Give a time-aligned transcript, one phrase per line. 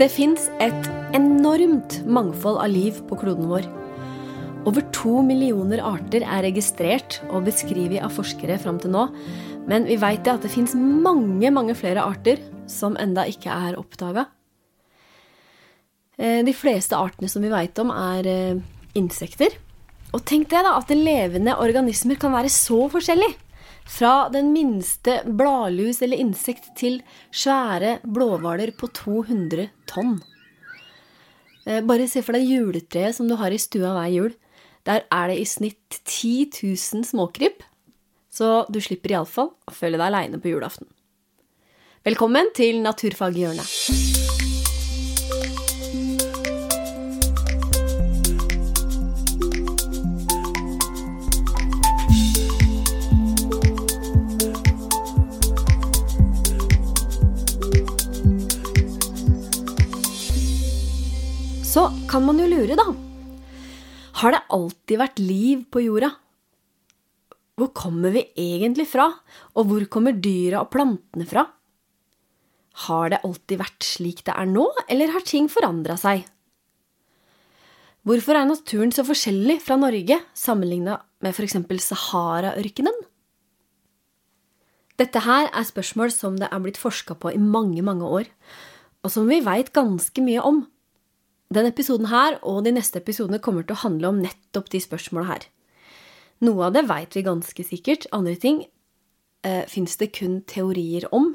[0.00, 3.66] Det fins et enormt mangfold av liv på kloden vår.
[4.64, 9.02] Over to millioner arter er registrert og beskrevet av forskere fram til nå,
[9.68, 14.24] men vi veit at det fins mange, mange flere arter som enda ikke er oppdaga.
[16.16, 18.64] Eh, de fleste artene som vi veit om, er eh,
[18.96, 19.52] insekter.
[20.16, 23.36] Og tenk det, da, at levende organismer kan være så forskjellige.
[23.88, 27.00] Fra den minste bladlus eller insekt til
[27.32, 30.20] svære blåhvaler på 200 tonn.
[31.66, 34.32] Eh, bare se for deg juletreet som du har i stua hver jul.
[34.88, 37.64] Der er det i snitt 10 000 småkryp.
[38.30, 40.88] Så du slipper iallfall å føle deg aleine på julaften.
[42.06, 44.19] Velkommen til Naturfaghjørnet.
[62.20, 62.84] Kan man jo lure, da.
[64.20, 66.10] Har det alltid vært liv på jorda?
[67.56, 69.06] Hvor kommer vi egentlig fra,
[69.56, 71.46] og hvor kommer dyra og plantene fra?
[72.84, 76.26] Har det alltid vært slik det er nå, eller har ting forandra seg?
[78.04, 81.56] Hvorfor er naturen så forskjellig fra Norge sammenligna med f.eks.
[81.86, 82.98] Sahara-ørkenen?
[85.00, 88.28] Dette her er spørsmål som det er blitt forska på i mange, mange år,
[89.00, 90.60] og som vi veit ganske mye om.
[91.50, 95.32] Denne episoden her og de neste episodene kommer til å handle om nettopp de spørsmåla
[95.32, 95.46] her.
[96.46, 98.62] Noe av det veit vi ganske sikkert, andre ting
[99.42, 101.32] eh, fins det kun teorier om.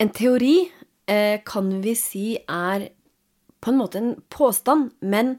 [0.00, 0.70] En teori
[1.04, 2.88] eh, kan vi si er
[3.60, 5.36] på en måte en påstand, men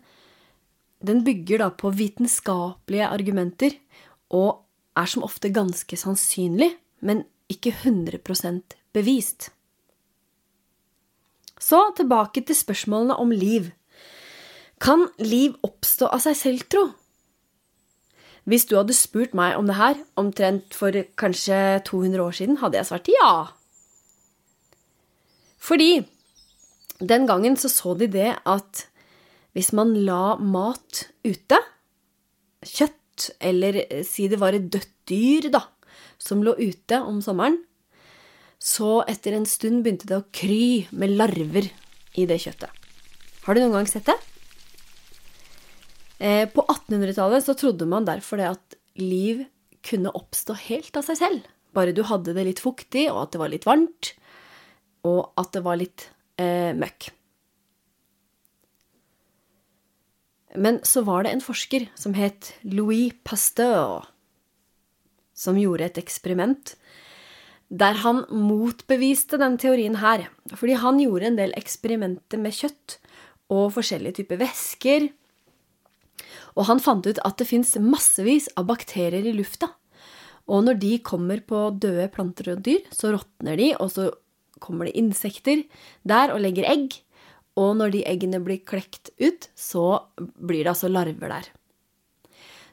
[1.02, 3.76] den bygger da på vitenskapelige argumenter
[4.30, 4.64] og
[4.98, 6.70] er som ofte ganske sannsynlig,
[7.02, 9.52] men ikke 100% bevist.
[11.60, 13.72] Så tilbake til spørsmålene om liv.
[14.82, 16.84] Kan liv oppstå av seg selv, tro?
[18.48, 22.80] Hvis du hadde spurt meg om det her omtrent for kanskje 200 år siden, hadde
[22.80, 23.32] jeg svart ja.
[25.60, 26.06] Fordi
[27.04, 28.86] den gangen så så de det at
[29.58, 31.60] hvis man la mat ute,
[32.64, 35.64] kjøtt, eller si det var et dødt dyr, da,
[36.22, 37.58] som lå ute om sommeren,
[38.58, 41.70] så etter en stund begynte det å kry med larver
[42.18, 42.72] i det kjøttet.
[43.45, 44.18] Har du noen gang sett det?
[46.18, 49.46] Eh, på 1800-tallet så trodde man derfor det at liv
[49.86, 51.46] kunne oppstå helt av seg selv.
[51.78, 54.12] Bare du hadde det litt fuktig, og at det var litt varmt,
[55.08, 56.10] og at det var litt
[56.42, 57.12] eh, møkk.
[60.58, 64.10] Men så var det en forsker som het Louis Pasteur,
[65.38, 66.73] som gjorde et eksperiment
[67.67, 70.28] der han motbeviste den teorien her.
[70.55, 72.98] Fordi han gjorde en del eksperimenter med kjøtt
[73.52, 75.10] og forskjellige typer væsker.
[76.55, 79.70] Og han fant ut at det fins massevis av bakterier i lufta.
[80.48, 84.08] Og når de kommer på døde planter og dyr, så råtner de, og så
[84.64, 85.66] kommer det insekter
[86.08, 86.95] der og legger egg.
[87.60, 91.52] Og når de eggene blir klekt ut, så blir det altså larver der.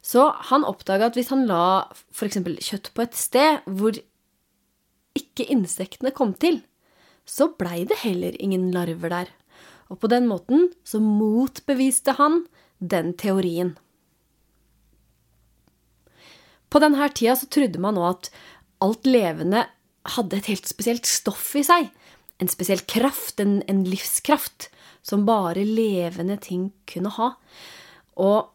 [0.04, 2.42] Så han oppdaga at hvis han la f.eks.
[2.60, 3.96] kjøtt på et sted hvor
[5.34, 6.62] ikke insektene kom til,
[7.26, 9.32] så blei det heller ingen larver der.
[9.90, 12.44] Og på den måten så motbeviste han
[12.78, 13.74] den teorien.
[16.70, 18.30] På denne tida så trodde man nå at
[18.84, 19.66] alt levende
[20.14, 21.90] hadde et helt spesielt stoff i seg.
[22.42, 24.68] En spesiell kraft, en, en livskraft,
[25.04, 27.34] som bare levende ting kunne ha.
[28.20, 28.53] Og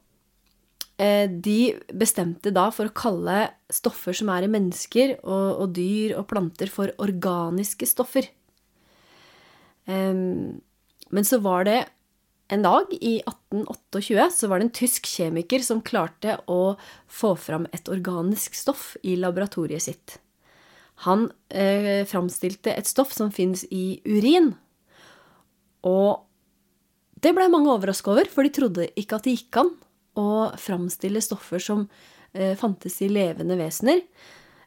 [1.00, 1.60] de
[1.96, 6.68] bestemte da for å kalle stoffer som er i mennesker og, og dyr og planter,
[6.68, 8.28] for organiske stoffer.
[9.88, 11.78] Men så var det
[12.50, 16.74] en dag i 1828 så var det en tysk kjemiker som klarte å
[17.06, 20.16] få fram et organisk stoff i laboratoriet sitt.
[21.06, 24.50] Han eh, framstilte et stoff som finnes i urin.
[25.86, 26.26] Og
[27.22, 29.72] det ble mange overraska over, for de trodde ikke at det gikk an
[30.18, 31.86] å framstille stoffer som
[32.34, 34.02] eh, fantes i levende vesener.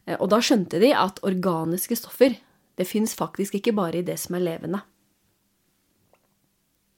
[0.07, 2.37] Eh, og da skjønte de at organiske stoffer
[2.79, 4.83] det fins faktisk ikke bare i det som er levende.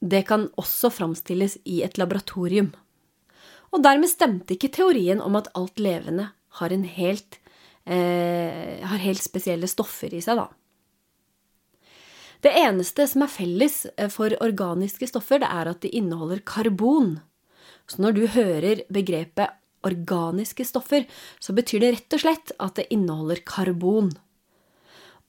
[0.04, 2.72] Det kan også framstilles i et laboratorium.
[3.74, 6.28] Og dermed stemte ikke teorien om at alt levende
[6.60, 7.40] har, helt,
[7.86, 10.50] eh, har helt spesielle stoffer i seg, da.
[12.44, 17.16] Det eneste som er felles eh, for organiske stoffer, det er at de inneholder karbon.
[17.90, 21.04] Så når du hører begrepet organiske stoffer,
[21.40, 24.12] så betyr det rett og slett at det inneholder karbon.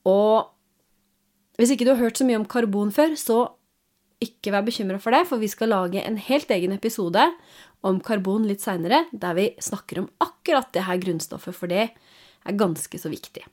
[0.08, 0.52] Og
[1.56, 3.56] Hvis ikke du har hørt så mye om karbon før, så
[4.20, 7.24] ikke vær bekymra for det, for vi skal lage en helt egen episode
[7.86, 12.60] om karbon litt seinere, der vi snakker om akkurat det her grunnstoffet, for det er
[12.60, 13.46] ganske så viktig.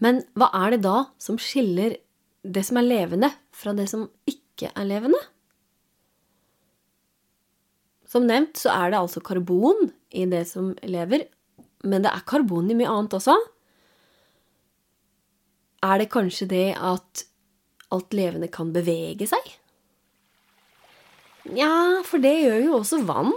[0.00, 1.98] Men hva er det da som skiller
[2.46, 5.20] det som er levende, fra det som ikke er levende?
[8.10, 11.28] Som nevnt så er det altså karbon i det som lever,
[11.86, 13.36] men det er karbon i mye annet også.
[15.86, 17.24] Er det kanskje det at
[17.94, 19.54] alt levende kan bevege seg?
[21.50, 23.32] Nja, for det gjør jo også vann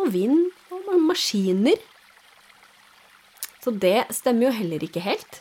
[0.00, 1.80] og vind og maskiner.
[3.60, 5.40] Så det stemmer jo heller ikke helt.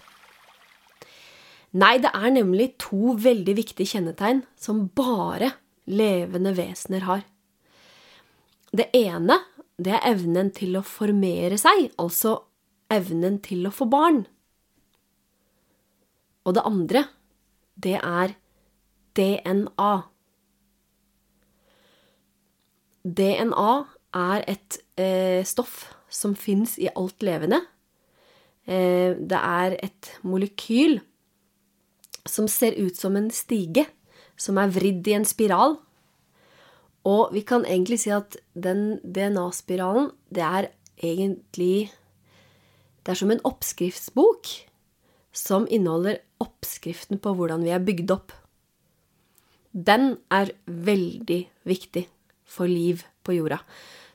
[1.69, 5.51] Nei, det er nemlig to veldig viktige kjennetegn som bare
[5.85, 7.21] levende vesener har.
[8.75, 9.39] Det ene,
[9.79, 12.35] det er evnen til å formere seg, altså
[12.93, 14.23] evnen til å få barn.
[16.45, 17.03] Og det andre,
[17.77, 18.35] det er
[19.17, 19.91] DNA.
[23.03, 23.73] DNA
[24.19, 27.61] er et eh, stoff som fins i alt levende.
[28.65, 30.99] Eh, det er et molekyl
[32.29, 33.87] som ser ut som en stige,
[34.37, 35.77] som er vridd i en spiral.
[37.07, 40.69] Og vi kan egentlig si at den DNA-spiralen, det er
[40.99, 41.91] egentlig
[43.05, 44.49] Det er som en oppskriftsbok
[45.31, 48.33] som inneholder oppskriften på hvordan vi er bygd opp.
[49.71, 52.05] Den er veldig viktig
[52.45, 53.61] for liv på jorda.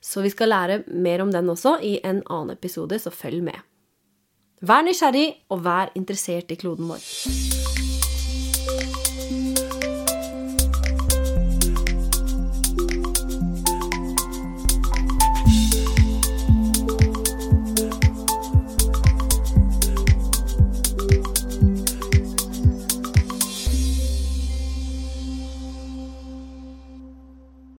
[0.05, 3.57] Så vi skal lære mer om den også i en annen episode, så følg med.
[4.61, 7.64] Vær nysgjerrig, og vær interessert i kloden vår.